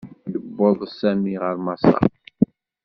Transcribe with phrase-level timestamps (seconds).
[0.31, 2.03] Yewweḍ Sami ɣer Maṣeṛ.